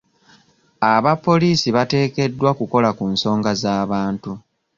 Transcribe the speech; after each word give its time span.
Abapoliisi 0.93 1.69
bateekeddwa 1.75 2.49
kukola 2.59 2.89
ku 2.97 3.05
nsonga 3.13 3.51
z'abantu. 3.61 4.31